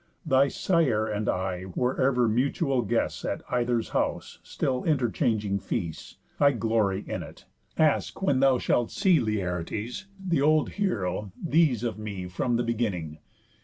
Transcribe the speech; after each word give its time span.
Thy 0.25 0.47
sire 0.47 1.05
and 1.05 1.29
I 1.29 1.65
were 1.75 2.01
ever 2.01 2.27
mutual 2.27 2.81
guests, 2.81 3.23
At 3.23 3.43
either's 3.51 3.89
house 3.89 4.39
still 4.41 4.83
interchanging 4.83 5.59
feasts. 5.59 6.17
I 6.39 6.53
glory 6.53 7.03
in 7.07 7.21
it. 7.21 7.45
Ask, 7.77 8.19
when 8.19 8.39
thou 8.39 8.57
shalt 8.57 8.89
see 8.89 9.19
Laertes, 9.19 10.07
th' 10.27 10.41
old 10.41 10.71
heroë, 10.71 11.31
these 11.39 11.83
of 11.83 11.99
me, 11.99 12.27
From 12.27 12.55
the 12.55 12.63
beginning. 12.63 13.19